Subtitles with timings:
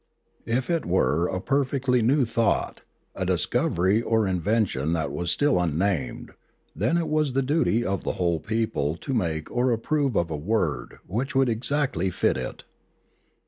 [0.47, 2.81] If it were a perfectly new thought,
[3.13, 6.31] a discovery or invention that was still unnamed,
[6.75, 10.15] then it was the duty of the whole Literature 411 people to make or approve
[10.15, 12.63] of a word which would ex actly fit it.